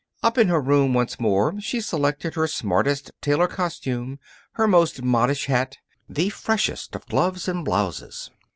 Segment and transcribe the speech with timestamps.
[0.23, 4.17] Up in her room once more, she selected her smartest tailor costume,
[4.53, 5.77] her most modish hat,
[6.09, 8.31] the freshest of gloves and blouses.